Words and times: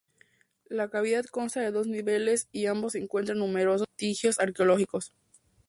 La 0.67 0.89
cavidad 0.89 1.25
consta 1.25 1.61
de 1.61 1.69
dos 1.69 1.85
niveles, 1.85 2.47
y 2.51 2.65
en 2.65 2.71
ambos 2.71 2.93
se 2.93 2.97
encuentran 2.97 3.37
numerosos 3.37 3.85
vestigios 3.87 4.39
arqueológicos. 4.39 5.13